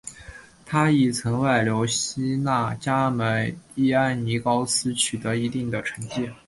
[0.65, 6.27] 他亦曾外流希腊加盟伊安尼高斯取得一定的成绩。